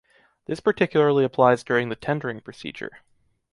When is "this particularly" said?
0.47-1.23